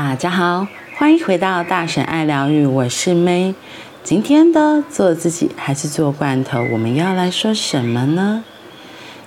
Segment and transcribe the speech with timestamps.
[0.00, 3.56] 大家好，欢迎回到大婶爱疗愈，我是 May。
[4.04, 8.44] 今天的做自己还是做罐头，我们要来说什么呢？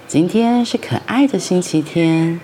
[0.07, 2.39] 今天是可爱的星期天，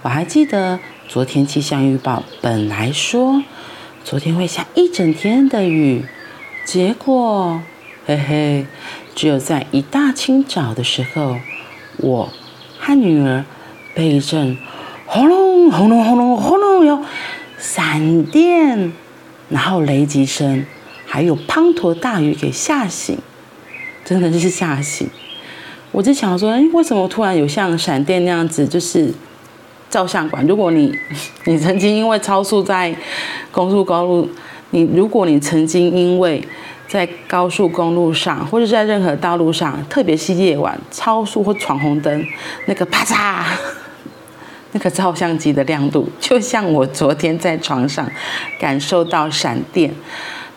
[0.00, 3.42] 我还记得昨天气象预报本来说
[4.02, 6.06] 昨天会下一整天的雨，
[6.64, 7.60] 结果
[8.06, 8.66] 嘿嘿，
[9.14, 11.36] 只有在一大清早的时候，
[11.98, 12.30] 我
[12.78, 13.44] 和女儿
[13.94, 14.56] 被一阵
[15.04, 17.04] 轰隆轰隆轰隆轰隆哟。
[17.58, 18.92] 闪电，
[19.48, 20.64] 然后雷击声，
[21.04, 23.18] 还有滂沱大雨给吓醒，
[24.04, 25.08] 真的就是吓醒。
[25.90, 28.66] 我就想说，哎，为什么突然有像闪电那样子？
[28.66, 29.12] 就是
[29.90, 30.46] 照相馆。
[30.46, 30.94] 如果你
[31.46, 32.94] 你曾经因为超速在
[33.50, 34.28] 高速公路，
[34.70, 36.46] 你如果你曾经因为
[36.86, 42.26] 在高速公路上或者在任何道路上，特别是夜晚超速或闯红灯，
[42.66, 43.44] 那个啪嚓。
[44.72, 48.10] 那个照相机的亮度，就像我昨天在床上
[48.60, 49.90] 感受到闪电，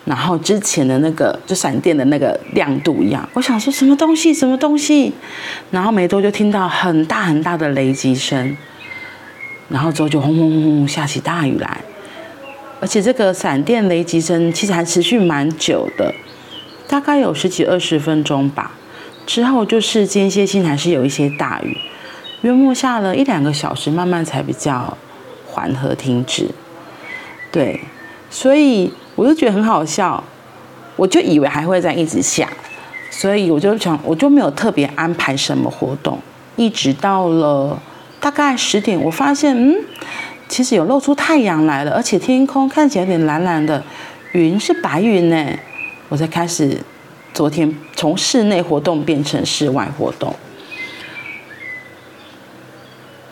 [0.04, 3.28] 然后之前的那个就闪电的那个亮度一样。
[3.34, 5.14] 我想说什么东西，什么东西，
[5.72, 8.58] 然后没多就听到很大很大的雷击声，
[9.70, 11.82] 然后之后就轰轰轰轰下起大雨来，
[12.82, 16.14] 而且这个闪电雷击声其实还持续蛮久的，
[16.90, 18.72] 大概有十几二十分钟吧。
[19.26, 21.78] 之后就是间歇性还是有一些大雨。
[22.42, 24.98] 约莫下了一两个小时，慢慢才比较
[25.46, 26.50] 缓和停止。
[27.52, 27.82] 对，
[28.30, 30.24] 所以我就觉得很好笑，
[30.96, 32.50] 我就以为还会再一直下，
[33.10, 36.18] 所以我就想，我就没有特别安排什么活动。
[36.56, 37.80] 一直到了
[38.20, 39.76] 大概十点，我发现，嗯，
[40.48, 43.84] 其实有露出太阳来了，而且天空看起来有点蓝蓝的，
[44.34, 45.46] 云是白云呢。
[46.10, 46.78] 我才开始
[47.34, 50.36] 昨天从室内活动变成室外活动。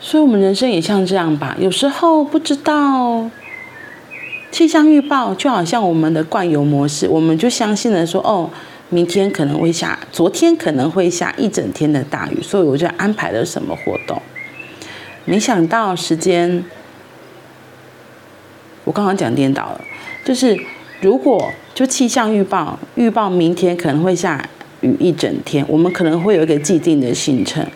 [0.00, 1.54] 所以，我们人生也像这样吧。
[1.58, 3.28] 有时候不知道
[4.50, 8.50] 气象预报，就好像我们的惯有模式，我们就相信了说，哦，
[8.88, 14.20] 明天可能会下，昨天可能会下一整天的大雨，所以我就安排了什么活动。
[15.26, 16.64] 没想到时间，
[18.84, 19.80] 我刚刚讲颠倒了，
[20.24, 20.58] 就是
[21.00, 24.48] 如果就气象预报预报明天可能会下
[24.80, 27.66] 雨一整天，我们可能会有一个既定的行程。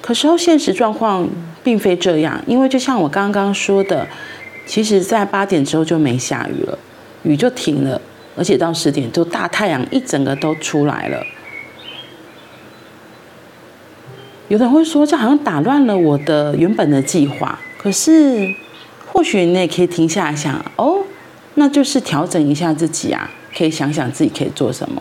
[0.00, 1.28] 可是，现实状况
[1.62, 4.06] 并非这样，因为就像我刚刚说的，
[4.66, 6.78] 其实在八点之后就没下雨了，
[7.22, 8.00] 雨就停了，
[8.36, 11.24] 而且到十点就大太阳一整个都出来了。
[14.48, 17.58] 有的人会说，这好像打乱了我的原本的计划。
[17.78, 18.52] 可是，
[19.06, 21.04] 或许你也可以停下来想，哦，
[21.54, 25.00] 那就是调整一下自己啊，可以想想自己可以做什么。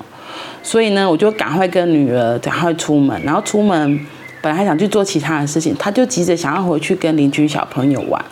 [0.62, 4.00] 所以呢，我就赶快跟女儿赶快出门，然后出门。
[4.42, 8.24] 本来还想去做其他的事情，他就急着想要回去跟邻居小朋友玩。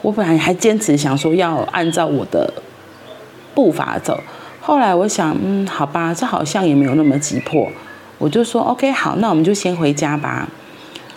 [0.00, 2.50] 我本来还坚持想说要按照我的
[3.54, 4.18] 步伐走，
[4.62, 7.70] 后来我想，嗯，好吧，这好像也没有那么急迫，
[8.16, 10.48] 我就说 OK，好，那我们就先回家吧。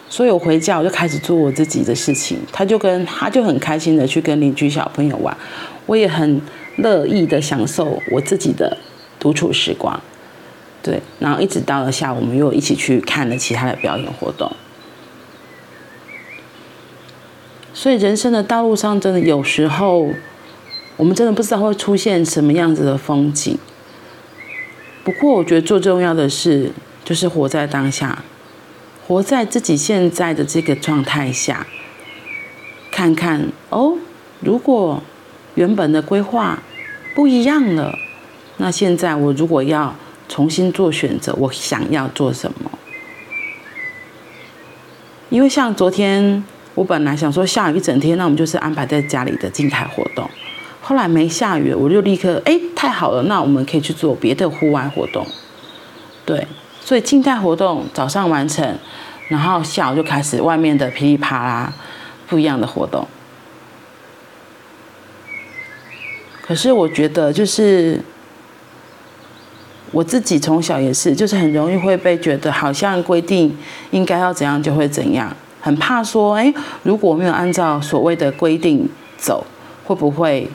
[0.09, 5.35] 所以我回家我就开始做我自己的事情，他就跟他就很开心的去跟邻居小朋友玩，
[5.85, 6.41] 我也很
[6.75, 8.77] 乐意的享受我自己的
[9.17, 9.97] 独处时光。
[10.85, 14.55] 对，然后一直到了下午，我们又一起去看了其他的表演活动。
[17.73, 20.11] 所以人生的道路上，真的有时候，
[20.95, 23.57] 我们真的不知道会出现什么样子的风景。
[25.03, 26.71] 不过，我觉得最重要的是，
[27.03, 28.23] 就是活在当下，
[29.07, 31.65] 活在自己现在的这个状态下，
[32.91, 33.97] 看看哦，
[34.39, 35.01] 如果
[35.55, 36.61] 原本的规划
[37.15, 37.97] 不一样了，
[38.57, 39.95] 那现在我如果要。
[40.27, 42.71] 重新做选择，我想要做什么？
[45.29, 46.43] 因为像昨天，
[46.75, 50.29] 我本来想说下雨一整天，那我们就是安排在家里的静态活动。
[50.81, 55.25] 后来没下雨，我就立刻哎，太好了，那我们可以去做别的户外活动。
[56.25, 56.47] 对，
[56.79, 58.77] 所以静态活动早上完成，
[59.27, 61.73] 然后下午就开始外面的噼里啪啦
[62.27, 63.07] 不一样的活动。
[66.41, 68.01] 可是我觉得就是。
[69.95, 73.57] 我自己从小也是，就是很容易会被觉得好像规定
[73.91, 76.53] 应该要怎样就会怎样，很怕说，哎，
[76.83, 79.45] 如果没有按照所谓的规定走，
[79.85, 80.49] 会不会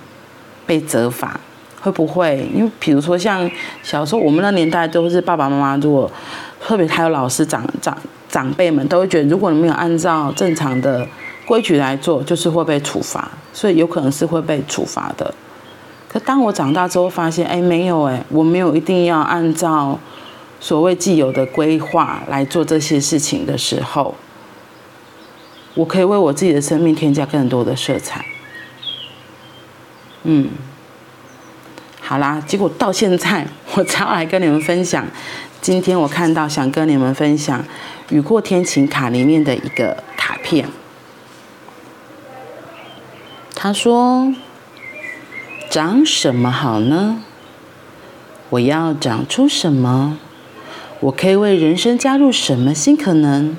[0.66, 1.40] 被责罚？
[1.80, 2.46] 会不会？
[2.54, 3.50] 因为比如说像
[3.82, 6.12] 小时候我们那年代都是爸爸妈妈，如果
[6.60, 7.96] 特别还有老师长长
[8.28, 11.08] 长辈们都会觉得，如果你没有按照正常的
[11.46, 15.34] 规矩来做，就是会被处罚，所以有可能是会被处罚的。
[16.12, 19.96] 可当我长大之后，发现，哎，没有，哎，我没有一定要按照
[20.58, 24.16] 所谓既有的规划来做这些事情的时候，
[25.74, 28.24] 我可以为我自己的生命添加更多的色彩。
[30.24, 30.48] 嗯，
[32.00, 33.46] 好啦，结果到现在
[33.76, 35.06] 我才来跟你们分享。
[35.60, 37.60] 今天我看到想跟你们分享
[38.08, 40.66] 《雨过天晴》卡里面的一个卡片。
[43.54, 44.34] 他说
[45.70, 47.22] ：“长什么好呢？
[48.48, 50.18] 我要长出什么？
[50.98, 53.56] 我可以为人生加入什么新可能？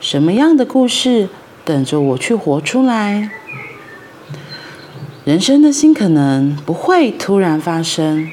[0.00, 1.28] 什么样的故事
[1.66, 3.30] 等着我去活出来？
[5.26, 8.30] 人生的新可能不会突然发生，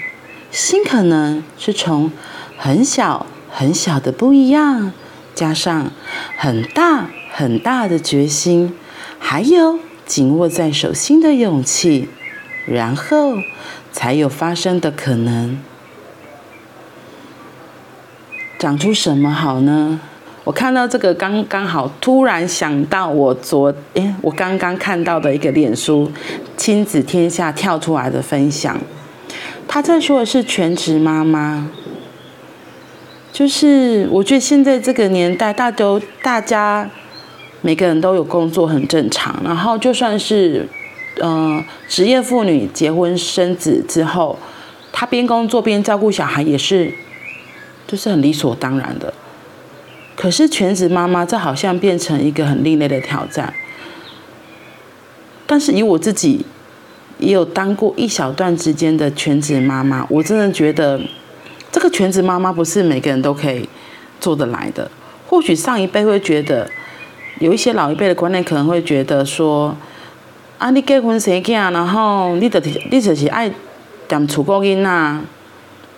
[0.50, 2.10] 新可能是从
[2.56, 4.94] 很小很小的不一样，
[5.34, 5.92] 加上
[6.38, 8.74] 很大很大的决心，
[9.20, 12.08] 还有。”紧握在手心的勇气，
[12.66, 13.38] 然后
[13.92, 15.60] 才有发生的可能。
[18.58, 20.00] 长出什么好呢？
[20.44, 26.12] 我看到这个刚刚好，突然想到我昨诶，我刚刚看到的一个脸书
[26.56, 28.78] 亲子天下跳出来的分享，
[29.68, 31.70] 他在说的是全职妈妈，
[33.34, 36.90] 就是我觉得现在这个年代，大都大家。
[37.62, 40.68] 每个人都有工作很正常，然后就算是，
[41.22, 44.38] 嗯、职业妇女结婚生子之后，
[44.92, 46.94] 她边工作边照顾小孩也是，
[47.88, 49.14] 就是很理所当然的。
[50.16, 53.54] 可是全职妈妈，这好像变成一个很另类的挑战。
[55.46, 56.46] 但是以我自己
[57.20, 61.00] 也有当过一小段时间的全职妈妈，我真的觉得
[61.72, 63.68] 这个全职妈妈不是每个人都可以
[64.20, 64.90] 做得来的。
[65.28, 66.70] 或许上一辈会觉得。
[67.40, 69.76] 有一些老一辈的观念可能会觉得说，
[70.66, 72.60] 啊，你结婚生囝，然后你的
[72.90, 73.48] 你就是爱
[74.08, 75.20] 当厝顾囡仔，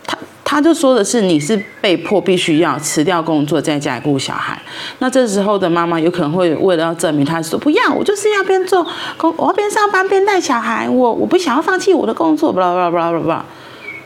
[0.06, 4.62] 他他就说的是你是被迫必须要辞掉工作在家里顾小孩。
[5.00, 8.86] 那这时候的妈妈有可能会为了要证明，他说不要，我就是要边做
[9.16, 13.46] 工，我要边上班边带小孩，我我不想要放弃我的工作，巴拉巴拉巴拉巴拉。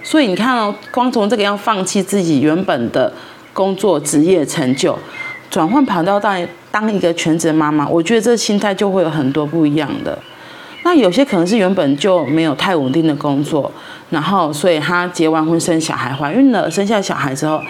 [0.03, 3.11] 所以你看哦，光从这个要放弃自己原本的
[3.51, 4.95] 工作职业成就，
[5.49, 6.35] 转换跑道到。
[6.71, 10.17] 当一个全职妈妈，我觉得这心态就会有很多不一样的。
[10.83, 13.71] 那有些可能是原本就没有太稳定的工作，
[14.09, 17.61] 然后所以她结完婚生小孩，怀孕了，生下小孩之后，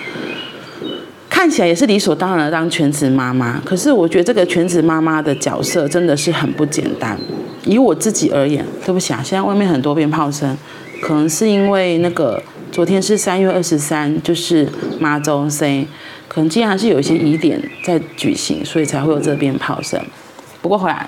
[1.30, 3.62] 看起来也是理所当然的当全职妈妈。
[3.66, 7.20] 可是我觉得这个全职妈妈的角色真的是很不简单。
[7.66, 10.58] 以我自己而言，对不起啊，现在外面很多鞭炮声，
[11.02, 12.42] 可能是因为那个
[12.72, 14.68] 昨天是三月二十三，就是
[15.00, 15.86] 妈祖生。
[16.28, 20.02] 可能今天还是有一些疑点在举行，所以才会有这边炮声。
[20.62, 21.08] 不过回来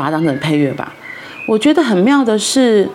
[0.00, 0.94] 把它当成配乐吧。
[1.46, 2.88] 我觉得很妙的是，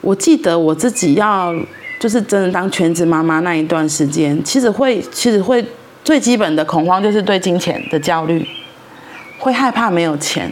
[0.00, 1.54] 我记得我自己要
[1.98, 5.64] 就是真的当全职妈妈那一段时间，其实会其实会
[6.04, 8.46] 最基本的恐慌就是对金钱的焦虑，
[9.38, 10.50] 会害怕没有钱。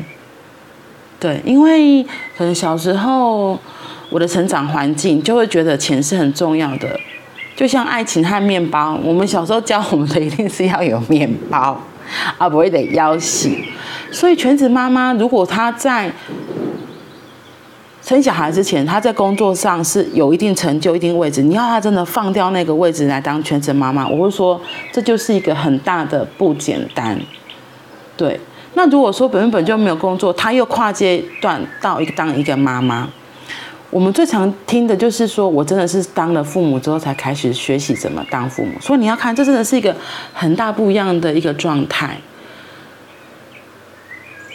[1.18, 2.02] 对，因为
[2.36, 3.58] 可能小时候
[4.08, 6.98] 我的成长环境就会觉得钱是很重要的。
[7.54, 11.78] 就像爱情和面包，我们小时候教我们的一定是要有面包，
[12.38, 13.50] 啊不会得要死。
[14.10, 16.12] 所以全职妈妈如果她在
[18.02, 24.60] 生小孩之前，她在工作上是有一定成就、一定位置，你要她真的放掉那个位置来当全职妈妈，我会说
[24.90, 27.20] 这就是一个很大的不简单。
[28.16, 28.40] 对，
[28.74, 33.08] 那如果说本本就没有工作，她又跨阶段到一个当一个妈妈。
[33.90, 38.72] 我们最常听的就是说，我真的是当了父母之后才开始学习怎么当父母。
[38.80, 39.94] 所以你要看，这真的是一个
[40.32, 42.16] 很大不一样的一个状态。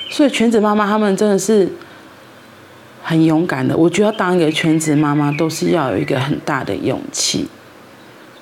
[0.09, 1.69] 所以全职妈妈她们真的是
[3.03, 3.75] 很勇敢的。
[3.75, 7.45] 我觉得当一个全职妈妈都是要有一个很大的勇气。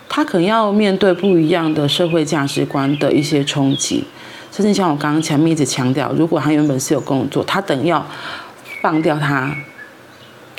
[0.08, 4.04] 她可能要面对不一样的社会价值观的一些冲击，
[4.52, 8.06] 甚至像我刚刚前面一直强调，如果她原本是有工作，她等要
[8.80, 9.56] 放掉她。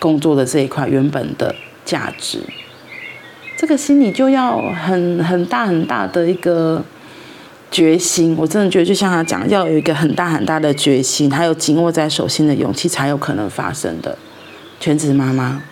[0.04, 2.40] 工作的这一块原本的价值，
[3.56, 6.84] 这个心里就要很很大很大的一个
[7.70, 8.36] 决心。
[8.38, 14.18] 我真的觉得，就像他讲，要有一个很大很大的决心，还有紧握在手心的勇气，才有可能发生的。
[14.78, 15.62] 全职妈妈，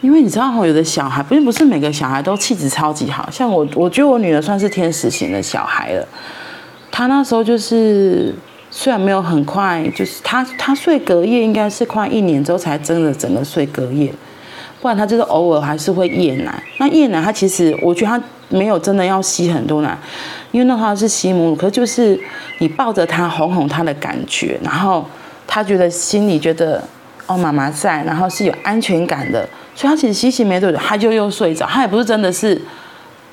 [0.00, 6.04] 因为你知道，有的小孩，不是不是每个小孩都气质超级好，像我，我觉得我女儿算是天使型的小孩了。
[6.90, 8.34] 她那时候就是。
[8.70, 14.12] 虽然没有很快，就是他他睡隔夜应该是快一年之后才真的整个睡隔夜，
[14.80, 16.62] 不然他就是偶尔还是会夜奶。
[16.76, 19.96] 那夜奶他其实我觉得他没有真的要吸很多奶，
[20.52, 22.20] 因为那他是吸母乳，可是就是
[22.58, 25.04] 你抱着他哄哄他的感觉，然后
[25.46, 26.82] 他觉得心里觉得
[27.26, 32.60] 哦妈妈在，然后是有安全感的，所以他其实吸吸没多久他就又睡着，他也不是真的是，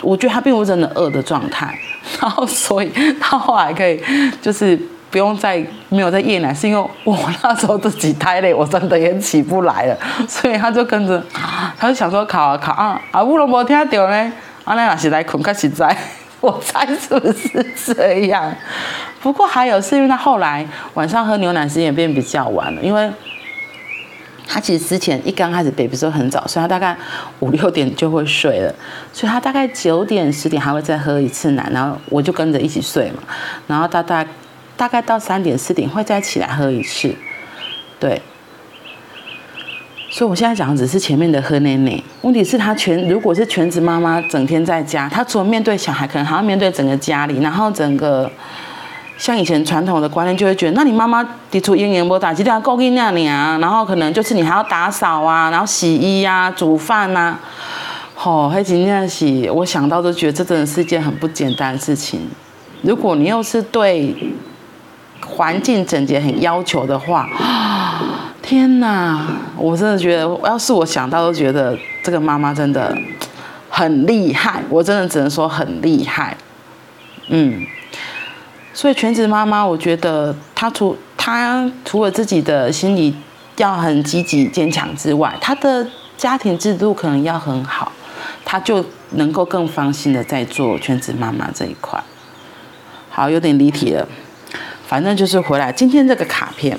[0.01, 1.77] 我觉得他并不是真的饿的状态，
[2.21, 2.89] 然后所以
[3.19, 4.01] 他后来可以
[4.41, 4.79] 就是。
[5.15, 11.23] 不用再没有再夜奶，是因为我那时候自己太累，我真的也起不来了， 所以他就跟着，
[11.79, 14.33] 他就想说考啊考啊，啊乌龙没听到呢，
[14.65, 15.95] 啊那也是来困，较实在，
[16.41, 18.53] 我猜是不是这样？
[19.21, 23.09] 不过还有是因为他后来晚上喝牛奶时间也变比较晚了，因为。
[24.47, 26.95] 他其实之前一刚开始 baby 时候很早所以，他大概
[27.39, 28.71] 五六点就会睡了，
[29.11, 33.23] 所以他大概九点十点还会再喝一次奶，然后我就跟着一起睡嘛，
[33.65, 34.25] 然后大概
[34.77, 37.13] 大概到三点四点会再起来喝一次，
[37.99, 38.21] 对。
[40.09, 48.31] 所以我现在讲的只是前面的喝奶奶，问题是他全如果是全职妈妈，整天在家，她除了面对小孩，可能还要面对整个家里，然后整个。
[49.17, 57.39] 像以前传统的观念，就会觉得，那你妈妈提出营养不打，记得要够给那里啊，然后可能就是你还要打扫啊，然后洗衣、啊、煮饭呐、啊，
[58.13, 62.27] 吼、哦，还今天洗，我想到都觉得这真的是一件很不简单的事情。
[62.81, 64.13] 如果你又是对
[65.27, 67.29] 环境整洁很要求的话，
[68.41, 69.25] 天哪，
[69.57, 72.95] 我真的觉得，要是我想到都觉得这个妈妈真的
[73.69, 76.37] 很厉害，我真的只能说很厉害，
[77.29, 77.65] 嗯。
[78.73, 83.15] 所以全职妈妈，我觉得她除她除了自己的心理
[83.55, 87.91] 要很积极坚强之外，她的家庭制度可能要很好，
[88.43, 91.97] 她就能够更放心的在做全职妈妈这一块。
[93.09, 94.05] 好，有点离题了，
[94.87, 95.71] 反正就是回来。
[95.71, 96.77] 今天这个卡片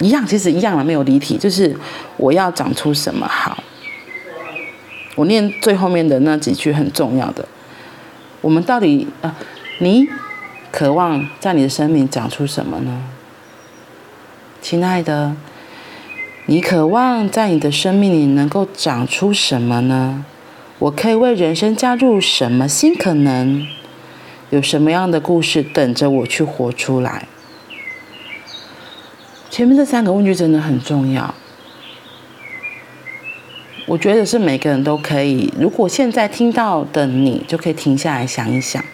[0.00, 1.76] 一样，其实一样的，没有离题，就是
[2.16, 3.56] 我要长出什么好。
[5.14, 7.46] 我念最后面的那几句很重要的，
[8.40, 9.34] 我们到底啊，
[9.78, 10.08] 你。
[10.72, 13.02] 渴望在你的生命长出什么呢？
[14.62, 15.36] 亲爱的，
[16.46, 20.24] 你渴望在你的生命里能够长出什么呢？
[20.78, 23.66] 我可以为人生加入什么新可能？
[24.52, 27.26] 有什么样的故事等着我去活出来？
[29.48, 31.34] 前面这三个问句真的很重要。
[33.86, 38.84] 我觉得是每个人都可以，如果现在听到的你，就可以停下来想一想。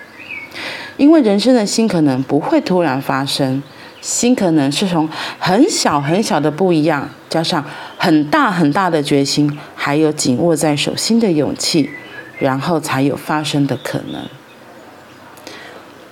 [0.97, 3.61] 因为人生的新可能不会突然发生，
[4.01, 5.09] 新可能是从
[5.41, 7.65] 很小很小的不一样，加上
[7.97, 11.91] 很大很大的决心，还有紧握在手心的勇气，
[12.39, 14.23] 然后才有发生的可能。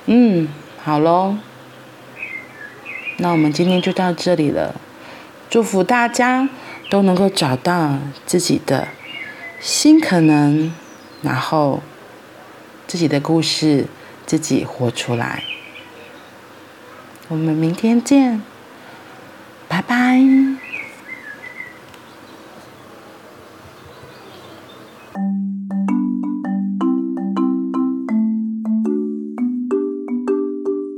[0.07, 0.49] 嗯，
[0.83, 1.37] 好喽，
[3.19, 4.75] 那我们今天就到这里了，
[5.51, 6.49] 祝福大家
[6.89, 8.89] 都能够找到自己的
[9.61, 10.73] 新可能，
[11.23, 11.83] 然后
[12.87, 13.87] 自己的故事。
[14.27, 15.45] 自己活出来。
[17.29, 18.43] 我们明天见，
[19.69, 20.56] 拜拜。